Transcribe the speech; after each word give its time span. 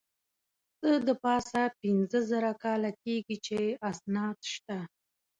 څه 0.79 0.91
د 1.07 1.09
پاسه 1.23 1.61
پینځه 1.81 2.19
زره 2.29 2.51
کاله 2.63 2.91
کېږي 3.03 3.37
چې 3.45 3.59
اسناد 3.91 4.37
شته. 4.53 4.77